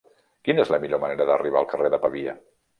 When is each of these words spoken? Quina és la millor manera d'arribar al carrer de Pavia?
Quina 0.47 0.63
és 0.63 0.71
la 0.77 0.79
millor 0.85 1.03
manera 1.05 1.29
d'arribar 1.33 1.63
al 1.63 1.71
carrer 1.77 1.95
de 1.97 2.03
Pavia? 2.09 2.39